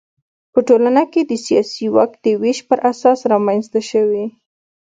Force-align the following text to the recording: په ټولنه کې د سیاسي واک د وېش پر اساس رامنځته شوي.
په 0.53 0.59
ټولنه 0.67 1.03
کې 1.11 1.21
د 1.25 1.31
سیاسي 1.45 1.85
واک 1.95 2.11
د 2.25 2.27
وېش 2.41 2.59
پر 2.69 2.79
اساس 2.91 3.19
رامنځته 3.31 3.79
شوي. 3.91 4.25